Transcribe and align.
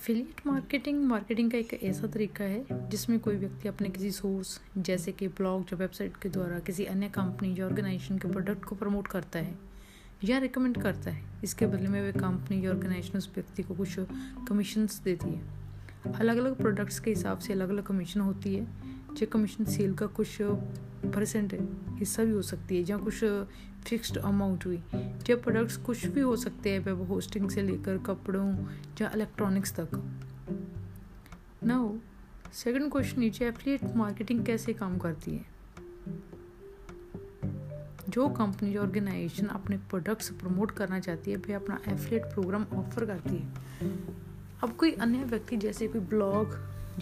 Affiliate 0.00 0.46
marketing 0.46 1.02
marketing 1.04 1.50
का 1.50 1.58
एक 1.58 1.72
ऐसा 1.84 2.06
तरीका 2.06 2.44
है 2.44 2.88
जिसमें 2.90 3.18
कोई 3.20 3.36
व्यक्ति 3.36 3.68
अपने 3.68 3.88
किसी 3.88 4.10
सोर्स 4.10 4.60
जैसे 4.78 5.12
कि 5.12 5.26
ब्लॉग 5.28 5.62
या 5.62 5.76
वेबसाइट 5.76 6.16
के 6.16 6.28
द्वारा 6.28 6.58
किसी 6.58 6.84
अन्य 6.84 7.08
कंपनी 7.08 7.54
या 7.58 7.66
ऑर्गेनाइजेशन 7.66 8.18
के 8.18 8.28
प्रोडक्ट 8.28 8.64
को 8.64 8.74
प्रमोट 8.74 9.06
करता 9.06 9.38
है 9.38 9.54
या 10.24 10.38
रिकमेंड 10.38 10.82
करता 10.82 11.10
है। 11.10 11.24
इसके 11.44 11.66
बदले 11.66 11.88
में 11.88 12.00
वे 12.02 12.12
कंपनी 12.12 12.64
या 12.66 12.70
ऑर्गेनाइजेशन 12.70 13.18
उस 13.18 13.30
व्यक्ति 13.34 13.62
को 13.62 13.74
कुछ 13.74 13.96
कमीशंस 14.48 15.00
देती 15.04 15.30
है। 15.30 16.14
अलग 16.14 16.36
अलग 16.36 16.56
प्रोडक्ट्स 16.56 17.00
के 17.00 17.10
हिसाब 17.10 17.38
से 17.38 17.52
अलग 17.52 17.68
अलग 17.68 17.84
कमीशन 17.84 18.20
होती 18.20 18.54
है। 18.54 18.66
जो 19.16 19.26
कमीशन 19.26 19.64
सेल 19.64 19.94
का 19.94 20.06
कुछ 20.06 20.38
परसेंट 20.42 21.58
हिस्सा 21.88 22.24
भी 22.24 22.30
हो 22.30 22.42
सकती 22.42 22.76
है 22.76 22.84
जहाँ 22.84 23.04
कुछ 23.04 23.24
फिक्स्ड 23.84 24.18
अमाउंट 24.18 24.66
हुई 24.66 24.82
जब 25.26 25.42
प्रोडक्ट्स 25.42 25.76
कुछ 25.76 26.06
भी 26.06 26.20
हो 26.20 26.36
सकते 26.36 26.70
हैं 26.70 26.80
वेब 26.80 27.02
होस्टिंग 27.02 27.50
से 27.50 27.62
लेकर 27.62 27.98
कपड़ों, 27.98 28.66
या 29.02 29.10
इलेक्ट्रॉनिक्स 29.14 29.72
तक? 29.80 29.88
नाउ 31.64 31.96
सेकंड 32.52 32.92
क्वेश्चन 32.92 33.20
नीचे 33.20 33.46
एफिलिएट 33.46 33.96
मार्केटिंग 33.96 34.44
कैसे 34.44 34.72
काम 34.72 34.98
करती 34.98 35.30
है? 35.30 35.44
जो 38.08 38.28
कंपनी 38.28 38.76
या 38.76 38.80
ऑर्गेनाइजेशन 38.80 39.46
अपने 39.46 39.76
प्रोडक्ट्स 39.76 40.30
प्रमोट 40.30 40.70
करना 40.70 41.00
चाहती 41.00 41.30
है 41.30 41.36
वह 41.36 41.56
अपना 41.56 41.80
एफिलिएट 41.88 42.24
प्रोग्राम 42.24 42.66
ऑफ़र 42.74 43.06
करती 43.06 43.36
है। 43.36 43.48
अब 44.62 44.76
कोई 44.76 44.92
अन्य 44.92 45.24
व्यक्ति, 45.24 45.56
जैसे 45.56 45.88
कोई 45.88 46.00
ब्लॉग 46.00 46.46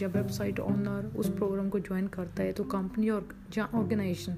या 0.03 0.09
वेबसाइट 0.09 0.61
ऑनर 0.61 1.13
उस 1.17 1.29
प्रोग्राम 1.31 1.69
को 1.69 1.79
ज्वाइन 1.81 2.07
करता 2.09 2.43
है 2.43 2.53
तो 2.53 2.65
कंपनी 2.65 3.09
और 3.09 3.29
या 3.57 3.69
ऑर्गेनाइजेशन 3.75 4.37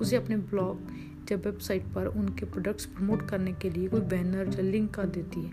उसे 0.00 0.16
अपने 0.16 0.36
ब्लॉग 0.36 0.90
या 1.30 1.36
वेबसाइट 1.36 1.86
पर 1.94 2.06
उनके 2.06 2.46
प्रोडक्ट्स 2.46 2.86
प्रमोट 2.86 3.28
करने 3.28 3.52
के 3.52 3.70
लिए 3.70 3.88
कोई 3.88 4.00
बैनर 4.00 4.54
या 4.54 4.62
लिंक 4.62 4.94
कर 4.94 5.06
देती 5.06 5.40
है। 5.40 5.50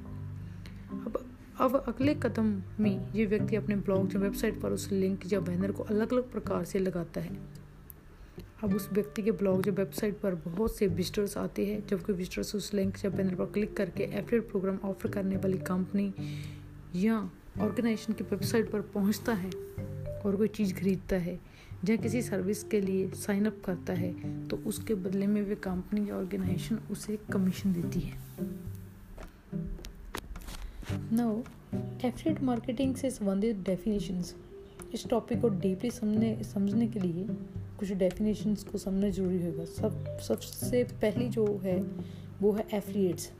अब 0.95 1.23
अब 1.59 1.75
अगले 1.87 2.13
कदम 2.13 2.47
में 2.79 3.13
ये 3.13 3.25
व्यक्ति 3.25 3.55
अपने 3.55 3.75
ब्लॉग 3.75 4.13
या 4.13 4.19
वेबसाइट 4.19 4.59
पर 4.61 4.71
उस 4.71 4.91
लिंक 4.91 5.33
या 5.33 5.39
बैनर 5.39 5.71
को 5.71 5.83
अलग 5.83 6.13
अलग 6.13 6.31
प्रकार 6.31 6.63
से 6.65 6.79
लगाता 6.79 7.21
है। 7.21 7.37
अब 8.63 8.75
उस 8.75 8.89
व्यक्ति 8.93 9.21
के 9.21 9.31
ब्लॉग 9.31 9.67
या 9.67 9.73
वेबसाइट 9.73 10.19
पर 10.19 10.35
बहुत 10.35 10.75
से 10.75 10.87
विजिटर्स 10.87 11.37
आते 11.37 11.65
हैं, 11.65 11.87
जबकि 11.87 12.13
विजिटर्स 12.13 12.55
उस 12.55 12.73
लिंक 12.73 13.03
या 13.05 13.11
बैनर 13.11 13.35
पर 13.35 13.45
क्लिक 13.45 13.75
करके 13.77 14.03
एफिलिएट 14.03 14.49
प्रोग्राम 14.51 14.79
ऑफ़र 14.83 15.09
करने 15.11 15.37
वाली 15.37 15.57
कंपनी 15.57 16.13
या 16.95 17.29
ऑर्गेनाइजेशन 17.61 18.13
की 18.13 18.23
वेबसाइट 18.23 18.71
पर 18.71 18.81
पहुँचता 18.93 19.33
है 19.33 19.49
और 20.19 20.35
कोई 20.35 20.47
चीज़ 20.47 20.73
खरीदता 20.73 21.15
है, 21.15 21.39
या 21.89 21.95
किसी 21.95 22.21
सर्विस 22.21 22.63
के 22.63 22.81
लिए 22.81 23.09
साइन 23.15 23.45
अप 23.45 23.61
करता 23.65 23.93
है 23.93 24.13
तो 24.47 24.57
उसके 24.67 24.95
बदले 24.95 25.27
में 25.27 25.41
वे 25.41 25.55
कंपनी 25.55 26.09
या 26.09 26.15
ऑर्गेनाइजेशन 26.15 26.79
उसे 26.91 27.17
कमीशन 27.33 27.73
देती 27.73 27.99
है। 27.99 28.13
नो 31.13 31.43
एफिलेट 32.05 32.41
मार्केटिंग 32.41 32.95
से 32.95 33.09
संबंधित 33.09 33.63
डेफिनेशंस 33.65 34.35
इस 34.93 35.07
टॉपिक 35.09 35.41
को 35.41 35.49
डीपली 35.49 35.91
समझने 35.91 36.43
समझने 36.43 36.87
के 36.87 36.99
लिए 36.99 37.27
कुछ 37.79 37.91
डेफिनेशंस 37.93 38.63
को 38.63 38.77
समझना 38.77 39.09
ज़रूरी 39.09 39.45
होगा। 39.45 39.65
सब, 39.65 40.17
सबसे 40.19 40.83
पहली 41.01 41.27
जो 41.29 41.45
है, 41.63 41.77
वो 42.41 42.51
है 42.51 42.67
एफिलिएट्स 42.73 43.31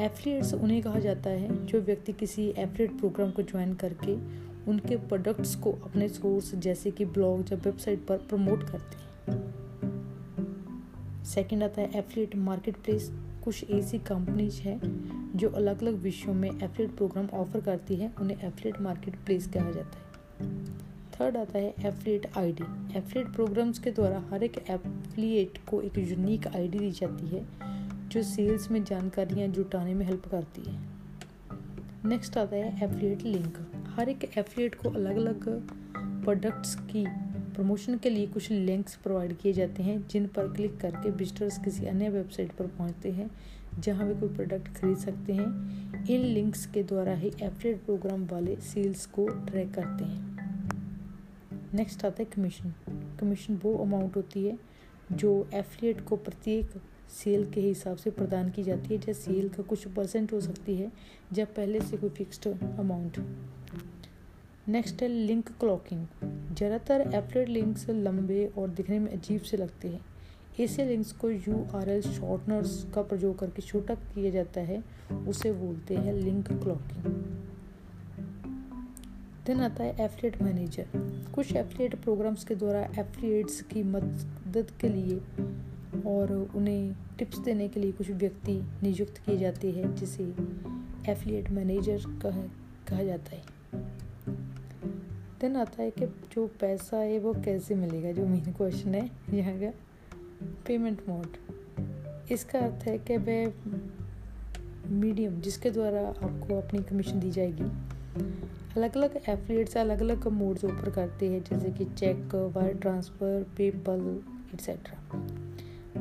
एफिलिएट्स 0.00 0.54
उन्हें 0.54 0.82
कहा 0.82 0.98
जाता 0.98 1.30
है 1.30 1.66
जो 1.66 1.80
व्यक्ति 1.80 2.12
किसी 2.12 2.48
एफिलिएट 2.48 2.98
प्रोग्राम 2.98 3.30
को 3.30 3.42
ज्वाइन 3.42 3.74
करके 3.74 4.14
उनके 4.70 4.96
प्रोडक्ट्स 4.96 5.54
को 5.54 5.72
अपने 5.72 6.08
सोर्स 6.08 6.54
जैसे 6.54 6.90
कि 6.90 7.04
ब्लॉग 7.04 7.40
या 7.40 7.56
वेबसाइट 7.56 8.06
पर 8.06 8.16
प्रमोट 8.16 8.62
करते 8.62 8.96
हैं। 8.98 9.38
सेकंड 11.24 11.62
आता 11.62 11.80
है 11.80 11.98
एफिलिएट 11.98 12.36
मार्केट 12.36 12.76
प्लेस 12.76 13.10
कुछ 13.44 13.70
ऐसी 13.70 13.98
कंपनीज़ 13.98 14.60
हैं 14.60 14.80
जो 15.36 15.48
अलग 15.48 15.82
अलग 15.82 15.94
विषयों 15.94 16.34
में 16.34 16.50
एफिलिएट 16.50 16.96
प्रोग्राम 16.96 17.26
ऑफ़र 17.26 17.60
करती 17.60 17.96
है। 17.96 18.12
उन्हें 18.20 18.38
एफिलिएट 18.38 18.80
मार्केट 18.80 19.14
प्लेस 19.16 19.46
कहा 19.46 19.70
जाता 19.70 19.98
है। 19.98 20.08
थर्ड 21.20 21.36
आता 21.36 21.58
है 21.58 21.74
एफिलिएट 21.84 22.26
आईडी 22.36 22.98
एफिलिएट 22.98 23.28
प्रोग्राम्स 23.28 23.78
के 23.78 23.90
द्वारा 23.90 24.24
हर 24.30 24.42
एक 24.42 24.58
एफिलिएट 24.70 25.58
को 25.68 25.82
एक 25.82 25.98
यूनिक 25.98 26.46
आईडी 26.46 26.78
दी 26.78 26.90
जाती 26.90 27.26
है। 27.26 27.68
जो 28.08 28.22
सेल्स 28.22 28.70
में 28.70 28.84
जानकारियाँ 28.84 29.48
जुटाने 29.48 29.94
में 29.94 30.04
हेल्प 30.06 30.26
करती 30.30 30.62
है। 30.70 30.78
नेक्स्ट 32.04 32.38
आता 32.38 32.56
है 32.56 32.84
एफिलिएट 32.84 33.22
लिंक 33.22 33.58
हर 33.88 34.08
एक 34.08 34.24
एफिलिएट 34.38 34.74
को 34.74 34.90
अलग 34.90 35.16
अलग 35.16 35.48
प्रोडक्ट्स 36.24 36.74
की 36.90 37.04
प्रमोशन 37.54 37.98
के 37.98 38.10
लिए 38.10 38.26
कुछ 38.26 38.50
लिंक्स 38.50 38.96
प्रोवाइड 38.96 39.36
किए 39.36 39.52
जाते 39.52 39.82
हैं, 39.82 40.06
जिन 40.08 40.26
पर 40.26 40.52
क्लिक 40.52 40.78
करके 40.80 41.10
विजिटर्स 41.10 41.58
किसी 41.58 41.86
अन्य 41.86 42.08
वेबसाइट 42.08 42.52
पर 42.52 42.66
पहुँचते 42.68 43.10
हैं, 43.10 43.30
जहाँ 43.78 44.06
वे 44.06 44.14
कोई 44.14 44.28
प्रोडक्ट 44.28 44.68
खरीद 44.68 44.96
सकते 44.96 45.32
हैं। 45.32 46.06
इन 46.06 46.20
लिंक्स 46.24 46.66
के 46.66 46.82
द्वारा 46.82 47.14
ही 47.14 47.32
एफिलिएट 47.42 47.84
प्रोग्राम 47.84 48.26
वाले 48.26 48.56
सेल्स 48.56 49.06
को 49.06 49.28
ट्रैक 49.28 49.74
करते 49.74 50.04
हैं। 50.04 50.36
नेक्स्ट 51.74 52.04
आता 52.04 52.22
है 52.22 52.24
कमीशन 52.24 52.74
कमीशन 53.20 53.60
वो 53.62 53.76
अमाउंट 53.76 54.16
होती 54.16 54.44
है 54.46 54.58
जो 55.12 55.48
एफिलिएट 55.54 56.00
को 56.00 56.16
प्रत्येक 56.16 56.80
सेल 57.10 57.44
के 57.50 57.60
हिसाब 57.60 57.96
से 57.96 58.10
प्रदान 58.10 58.50
की 58.50 58.62
जाती 58.62 58.94
है, 58.94 59.00
जैसे 59.00 59.22
सेल 59.22 59.48
का 59.48 59.62
कुछ 59.62 59.86
परसेंट 59.88 60.32
हो 60.32 60.40
सकती 60.40 60.76
है, 60.76 60.90
जब 61.32 61.54
पहले 61.54 61.80
से 61.80 61.96
कोई 61.96 62.10
फिक्स्ड 62.10 62.46
अमाउंट 62.78 63.18
नेक्स्ट 64.68 65.02
है 65.02 65.08
लिंक 65.08 65.48
क्लॉकिंग 65.60 66.06
ज़्यादातर 66.54 67.10
एफलेट 67.14 67.48
लिंक्स 67.48 67.88
लंबे 67.90 68.44
और 68.58 68.68
दिखने 68.70 68.98
में 68.98 69.10
अजीब 69.12 69.40
से 69.40 69.56
लगते 69.56 69.88
हैं। 69.88 70.04
ऐसे 70.60 70.84
लिंक्स 70.84 71.12
को 71.12 71.30
यू 71.30 71.64
आर 71.74 71.88
एल 71.88 72.00
शॉर्टनर्स 72.02 72.84
का 72.94 73.02
प्रयोग 73.02 73.38
करके 73.38 73.62
छोटा 73.62 73.94
किया 73.94 74.30
जाता 74.30 74.60
है, 74.60 74.82
उसे 75.28 75.52
बोलते 75.52 75.96
हैं 75.96 76.12
लिंक 76.14 76.48
क्लॉकिंग 76.52 77.04
देन 79.46 79.60
आता 79.60 79.84
है 79.84 80.04
एफलेट 80.04 80.40
मैनेजर 80.42 80.86
कुछ 81.34 81.52
एफलेट 81.56 81.94
प्रोग्राम्स 81.94 82.44
के 82.44 82.54
द्वारा 82.54 82.80
एफलेट्स 82.98 83.60
की 83.62 83.82
मदद 83.84 84.70
के 84.80 84.88
लिए 84.88 85.20
और 86.06 86.32
उन्हें 86.56 86.94
टिप्स 87.18 87.38
देने 87.38 87.68
के 87.68 87.80
लिए 87.80 87.92
कुछ 87.92 88.10
व्यक्ति 88.10 88.52
नियुक्त 88.82 89.18
किए 89.18 89.38
जाते 89.38 89.70
हैं, 89.70 89.94
जिसे 89.96 90.24
एफिलिएट 91.08 91.50
मैनेजर 91.50 92.02
कह, 92.22 92.42
कहा 92.88 93.02
जाता 93.02 93.36
है। 93.36 93.42
देन 95.40 95.56
आता 95.56 95.82
है 95.82 95.90
कि 95.90 96.06
जो 96.32 96.46
पैसा 96.60 96.96
है 96.96 97.18
वो 97.18 97.32
कैसे 97.34 97.74
मिलेगा? 97.74 98.12
जो 98.12 98.26
मेन 98.26 98.52
क्वेश्चन 98.52 98.94
है, 98.94 99.10
यहाँ 99.30 99.58
का 99.60 99.72
पेमेंट 100.66 101.08
मोड 101.08 101.36
इसका 102.32 102.58
अर्थ 102.58 102.84
है 102.84 102.98
कि 102.98 103.16
वह 103.16 103.52
मीडियम 104.90 105.40
जिसके 105.40 105.70
द्वारा 105.70 106.00
आपको 106.08 106.58
अपनी 106.58 106.82
कमीशन 106.82 107.20
दी 107.20 107.30
जाएगी 107.30 107.64
अलग 108.76 108.96
अलग 108.96 109.16
एफिलिएट्स 109.28 109.76
अलग 109.76 110.00
अलग 110.00 110.26
मोड्स 110.28 110.64
ऑफ़र 110.64 110.90
करते 110.90 111.28
हैं, 111.28 111.42
जैसे 111.44 111.70
कि 111.70 111.84
cheque 111.84 112.34
wire 112.56 112.74
transfer 112.74 113.46
PayPal 113.56 114.20
etcetera 114.54 115.37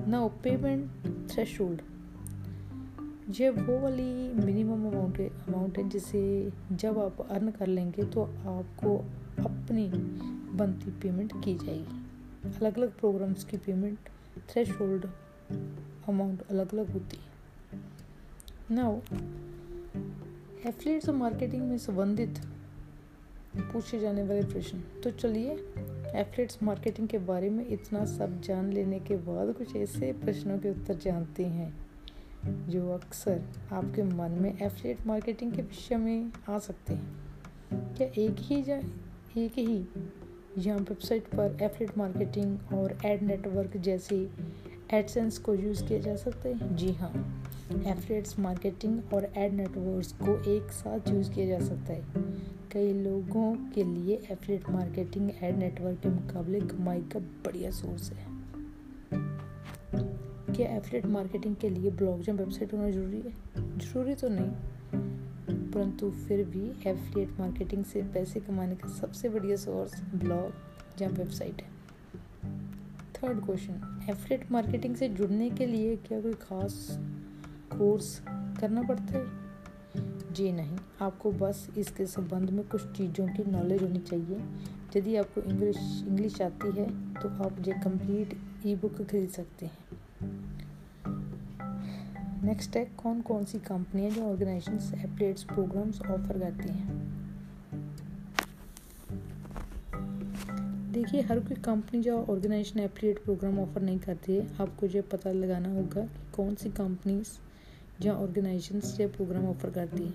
now 0.07 0.28
payment 0.44 0.90
threshold 1.31 1.81
ये 3.29 3.50
वो 3.50 3.79
वाली 3.79 4.34
मिनिमम 4.34 4.85
अमाउंट 4.88 5.19
अमाउंट 5.22 5.78
है 5.78 5.90
जिसे 5.90 6.22
जब 6.72 7.00
आप 7.00 7.22
अर्न 7.31 7.51
कर 7.51 7.68
लेंगे 7.68 8.03
तो 8.03 8.23
आपको 8.23 8.96
अपनी 9.44 9.88
बनती 10.57 10.91
पेमेंट 10.91 11.34
की 11.44 11.56
जाएगी। 11.56 12.56
अलग 12.57 12.78
अलग 12.78 12.97
प्रोग्राम्स 13.00 13.44
की 13.44 13.57
पेमेंट 13.57 14.09
थ्रेश 14.50 14.72
अमाउंट 14.72 16.41
अलग 16.41 16.73
अलग 16.73 16.91
होती 16.91 17.17
है। 17.17 17.81
नाउ 18.72 18.96
एफिलिएट्स 20.66 21.09
मार्केटिंग 21.09 21.69
में 21.69 21.78
संबंधित 21.78 22.41
पूछे 23.62 24.00
जाने 24.00 24.23
वाले 24.23 24.44
प्रश्न। 24.44 24.81
तो 25.03 25.12
चलिए 25.12 25.51
एफिलिएट्स 26.16 26.62
मार्केटिंग 26.63 27.07
के 27.07 27.18
बारे 27.18 27.50
में 27.50 27.66
इतना 27.68 28.03
सब 28.06 28.40
जान 28.41 28.72
लेने 28.73 29.00
के 29.00 29.16
बाद 29.16 29.53
कुछ 29.53 29.75
ऐसे 29.75 30.12
प्रश्नों 30.13 30.57
के 30.59 30.70
उत्तर 30.70 30.96
जानते 30.96 31.46
हैं, 31.46 31.73
जो 32.70 32.90
अक्सर 32.90 33.41
आपके 33.72 34.03
मन 34.03 34.37
में 34.41 34.52
एफलेट 34.61 35.05
मार्केटिंग 35.08 35.53
के 35.53 35.61
विषय 35.61 35.96
में 35.96 36.31
आ 36.49 36.59
सकते 36.59 36.93
हैं। 36.93 37.96
क्या 37.96 38.08
एक 38.17 38.35
ही 38.40 38.61
जा, 38.64 38.78
एक 39.37 39.58
ही 39.58 39.87
यहाँ 40.58 40.79
वेबसाइट 40.79 41.28
पर 41.28 41.58
एफलेट 41.61 41.97
मार्केटिंग 41.97 42.73
और 42.73 42.97
एड 43.05 43.23
नेटवर्क 43.23 43.78
जैसे 43.78 44.28
एडसेंस 44.93 45.37
को 45.37 45.53
यूज़ 45.53 45.84
किया 45.85 45.99
जा 45.99 46.16
सकता 46.16 46.49
है? 46.49 46.76
जी 46.76 46.91
हाँ 46.91 47.11
एफलेट्स 47.87 48.40
मार्केटिंग 48.40 49.14
और 49.14 49.31
एड 49.37 49.53
नेटवर्क 49.53 50.23
को 50.23 50.52
एक 50.52 50.72
साथ 50.72 51.09
यूज़ 51.09 51.31
किया 51.31 51.46
जा 51.47 51.66
सकता 51.66 51.93
है। 51.93 52.56
कई 52.78 52.91
लोगों 52.94 53.53
के 53.74 53.84
लिए 53.84 54.16
एफिलिएट 54.32 54.70
मार्केटिंग 54.70 55.29
एड 55.44 55.56
नेटवर्क 55.58 56.00
के 56.00 56.09
मुकाबले 56.09 56.59
कमाई 56.62 57.00
का 57.14 57.20
बढ़िया 57.46 57.70
सोर्स 57.72 58.12
है। 58.12 58.26
क्या 60.53 60.68
एफिलिएट 60.68 61.06
मार्केटिंग 61.06 61.56
के 61.56 61.70
लिए 61.70 61.91
ब्लॉग 61.91 62.22
या 62.29 62.35
वेबसाइट 62.35 62.74
होना 62.74 62.90
ज़रूरी 62.90 63.22
है? 63.22 63.32
ज़रूरी 63.79 64.16
तो 64.16 64.29
नहीं, 64.29 64.52
परंतु 65.72 66.09
फिर 66.12 66.44
भी 66.46 66.68
एफिलिएट 66.90 67.40
मार्केटिंग 67.40 67.85
से 67.85 68.02
पैसे 68.14 68.40
कमाने 68.40 68.76
का 68.76 68.90
सबसे 68.90 69.29
बढ़िया 69.29 69.56
सोर्स 69.56 70.00
ब्लॉग 70.16 71.02
या 71.02 71.09
वेबसाइट 71.09 71.62
है। 71.62 71.70
थर्ड 73.16 73.44
क्वेश्चन 73.46 74.06
एफिलिएट 74.09 74.52
मार्केटिंग 74.52 74.96
से 74.96 75.09
जुड़ने 75.09 75.50
के 75.50 75.66
लिए 75.66 75.96
क्या 75.97 76.22
कोई 76.22 76.34
खास 76.41 76.88
कोर्स 77.72 78.18
करना 78.29 78.82
पड़ता 78.82 79.18
है? 79.18 79.47
जी 80.37 80.51
नहीं। 80.51 80.78
आपको 81.01 81.31
बस 81.31 81.67
इसके 81.78 82.05
संबंध 82.05 82.49
में 82.49 82.67
कुछ 82.67 82.81
चीज़ों 82.97 83.28
की 83.28 83.43
नॉलेज 83.51 83.81
होनी 83.84 83.99
चाहिए। 83.99 84.41
यदि 84.95 85.16
आपको 85.16 85.41
इंग्लिश 85.41 85.78
इंग्लिश 86.07 86.41
आती 86.41 86.72
है 86.72 86.85
तो 87.13 87.29
आप 87.45 87.55
ये 87.67 87.73
कंप्लीट 87.84 88.37
ई 88.66 88.75
बुक 88.75 89.01
खरीद 89.01 89.29
सकते 89.29 89.66
हैं। 89.66 89.78
नेक्स्ट 92.43 92.75
है 92.78 92.85
कौन 92.97 93.22
कौन 93.22 93.45
सी 93.45 93.59
कंपनियाँ 93.59 94.11
जो 94.11 94.23
ऑर्गेनाइजेशन 94.23 94.99
एप्लेट्स 95.01 95.43
प्रोग्राम्स 95.45 96.01
ऑफ़र 96.01 96.40
करती 96.40 96.73
हैं? 96.73 97.16
देखिए, 100.91 101.22
हर 101.22 101.40
कोई 101.40 101.61
कंपनी 101.63 102.01
जो 102.01 102.17
ऑर्गेनाइजेशन 102.23 102.79
एप्लीट 102.79 103.23
प्रोग्राम 103.23 103.59
ऑफ़र 103.59 103.81
नहीं 103.81 103.99
करती 103.99 104.35
है। 104.35 104.47
आपको 104.61 104.85
ये 104.85 105.01
पता 105.11 105.31
लगाना 105.31 105.73
होगा 105.73 106.01
कि 106.01 106.31
कौन 106.35 106.55
सी 106.55 106.69
कंपनीज़ 106.69 107.29
जो 108.02 108.14
ऑर्गेनाइजेशन 108.14 108.82
ये 109.02 109.08
प्रोग्राम 109.08 109.46
ऑफ़र 109.46 109.70
करती 109.70 110.03
है। 110.03 110.14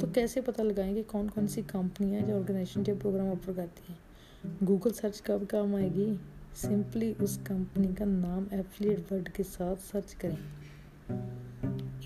तो 0.00 0.06
कैसे 0.06 0.40
पता 0.40 0.62
लगाएँगे 0.62 1.02
कौन 1.02 1.28
कौन 1.28 1.46
सी 1.46 1.62
कंपनियाँ 1.62 2.22
जो 2.22 2.36
ऑर्गेनाइजेशन 2.36 2.80
ये 2.80 2.94
प्रोग्राम 2.94 3.28
ऑफ़र 3.28 3.52
करती 3.52 3.92
हैं? 3.92 3.98
गूगल 4.62 4.90
सर्च 4.90 5.22
कब 5.26 5.46
काम 5.46 5.74
आएगी? 5.76 6.20
सिंपली 6.54 7.12
उस 7.12 7.36
कंपनी 7.36 7.94
का 7.94 8.04
नाम 8.04 8.46
एफिलिएट 8.52 9.12
वर्ड 9.12 9.28
के 9.28 9.42
साथ 9.42 9.76
सर्च 9.76 10.12
करें। 10.12 10.38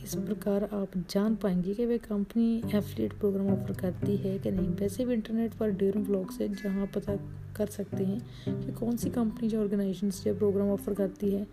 इस 0.05 0.15
प्रकार 0.15 0.65
आप 0.65 0.89
जान 1.11 1.37
पाएँगे 1.37 1.75
कि 1.75 1.87
वे 1.87 1.99
कंपनी 1.99 2.63
एफिलिएट 2.75 3.13
प्रोग्राम 3.13 3.49
ऑफ़र 3.49 3.75
करती 3.75 4.17
है 4.17 4.39
कि 4.39 4.51
नहीं। 4.51 4.69
वैसे 4.69 5.05
भी 5.05 5.15
इंटरनेट 5.15 5.55
पर 5.55 5.71
ड्यूरिंग 5.71 6.07
ब्लॉग 6.07 6.31
से 6.31 6.49
जहाँ 6.49 6.87
पता 6.87 7.17
कर 7.57 7.67
सकते 7.67 8.05
हैं 8.05 8.21
कि 8.65 8.73
कौन 8.73 8.97
सी 8.97 9.11
कंपनी 9.11 9.49
जो 9.49 9.61
ऑर्गेनाइजेशन 9.61 10.11
से 10.11 10.33
प्रोग्राम 10.33 10.69
ऑफ़र 10.69 10.95
करती 10.95 11.31
है। 11.31 11.47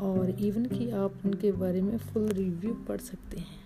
और 0.00 0.30
इवन 0.30 0.66
कि 0.66 0.90
आप 0.90 1.14
उनके 1.24 1.52
बारे 1.52 1.82
में 1.82 1.96
फुल 1.98 2.28
रिव्यू 2.28 2.74
पढ़ 2.74 3.00
सकते 3.00 3.36
हैं। 3.36 3.64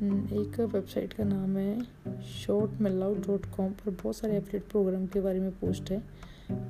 हम्म, 0.00 0.40
एक 0.40 0.60
वेबसाइट 0.60 1.12
का 1.12 1.24
नाम 1.24 1.56
है 1.56 1.82
शॉर्ट 2.22 2.80
मेलाउ 2.80 3.14
डॉट 3.14 3.46
कॉम 3.56 3.72
पर 3.72 3.90
बहुत 3.90 4.16
सारे 4.16 4.36
एफलेट 4.36 4.62
प्रोग्राम 4.62 5.06
के 5.06 5.20
बारे 5.20 5.40
में 5.40 5.50
पोस्ट 5.50 5.90
है। 5.90 6.02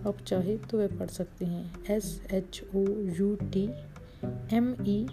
आप 0.07 0.17
चाहे 0.27 0.57
तो 0.57 0.79
वे 0.79 0.87
पढ़ 0.87 1.07
सकते 1.07 1.45
हैं। 1.45 1.73
S 1.91 2.23
H 2.33 2.63
O 2.75 2.85
U 3.19 3.35
T 3.43 3.71
M 4.53 4.77
E 4.87 5.07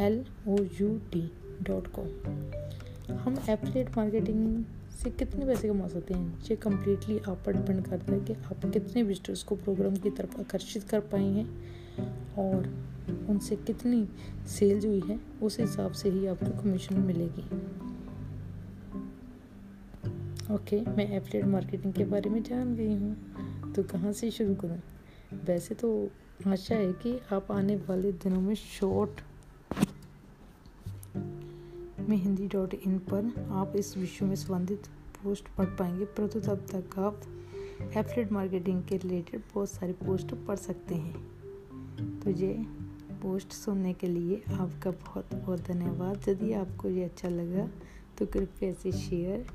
L 0.00 0.24
O 0.48 0.56
U 0.80 0.98
T 1.12 1.30
dot 1.62 1.88
com 1.92 3.14
हम 3.14 3.36
एफलेट 3.48 3.96
मार्केटिंग 3.96 4.64
से 5.02 5.10
कितने 5.10 5.46
पैसे 5.46 5.68
कमा 5.68 5.88
सकते 5.88 6.14
हैं? 6.14 6.42
ये 6.42 6.56
कम्प्लीटली 6.56 7.18
आप 7.18 7.42
पर 7.46 7.52
डिपेंड 7.52 7.84
करता 7.86 8.12
है 8.12 8.20
कि 8.20 8.32
आप 8.32 8.64
कितने 8.64 9.02
विजिटर्स 9.02 9.42
को 9.42 9.56
प्रोग्राम 9.56 9.96
की 9.96 10.10
तरफ़ 10.10 10.40
आकर्षित 10.40 10.82
कर 10.82 11.00
पाए 11.00 11.24
हैं 11.24 11.46
और 12.38 12.66
उनसे 13.28 13.56
कितनी 13.56 14.08
सेल्स 14.48 14.84
हुई 14.84 15.00
है 15.00 15.20
उस 15.42 15.60
हिसाब 15.60 15.92
से 15.92 16.10
ही 16.10 16.26
आपको 16.26 16.62
कमीशन 16.62 17.00
मिलेगी। 17.00 17.44
ओके 20.54 20.80
okay, 20.80 20.96
मैं 20.96 21.12
एफलेट 21.12 21.44
मार्केटिंग 21.44 21.92
के 21.92 22.04
बारे 22.04 22.30
में 22.30 22.42
जान 22.42 22.74
गई 22.76 22.94
हूँ 22.94 23.72
तो 23.72 23.82
कहाँ 23.82 24.12
से 24.12 24.30
शुरू 24.30 24.54
करूँ? 24.54 24.80
वैसे 25.44 25.74
तो 25.74 26.10
आशा 26.46 26.74
है 26.74 26.92
कि 26.92 27.20
आप 27.32 27.52
आने 27.52 27.76
वाले 27.76 28.12
दिनों 28.12 28.40
में 28.40 28.54
शॉर्ट 28.54 29.20
में 32.08 32.16
हिंदी 32.16 32.46
डॉट 32.48 32.74
इन 32.74 32.98
पर 33.10 33.32
आप 33.52 33.76
इस 33.76 33.96
विषय 33.96 34.26
में 34.26 34.34
संबंधित 34.36 34.86
पोस्ट 35.22 35.48
पढ़ 35.58 35.66
पाएँगे। 35.78 36.04
परंतु 36.04 36.40
तब 36.40 36.66
तक 36.72 36.98
आप 36.98 37.20
एफलेट 37.96 38.32
मार्केटिंग 38.32 38.82
के 38.84 38.96
रिलेटेड 38.96 39.42
बहुत 39.54 39.70
सारे 39.70 39.92
पोस्ट 40.04 40.34
पढ़ 40.46 40.56
सकते 40.56 40.94
हैं। 40.94 42.20
तो 42.20 42.30
ये 42.30 42.52
पोस्ट 43.22 43.52
सुनने 43.52 43.92
के 43.92 44.06
लिए 44.06 44.42
आपका 44.50 44.90
बहुत 44.90 45.34
बहुत 45.34 45.60
धन्यवाद। 45.66 46.28
यदि 46.28 46.52
आपको 46.52 46.88
ये 46.88 47.04
अच्छा 47.04 47.28
लगा 47.28 47.68
तो 48.18 48.26
कृपया 48.26 48.70
इसे 48.70 48.92
शेयर 48.92 49.46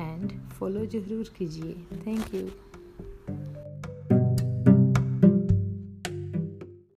एंड 0.00 0.32
फॉलो 0.50 0.84
ज़रूर 0.86 1.32
कीजिए। 1.38 1.74
Thank 2.06 2.34
you 2.34 2.48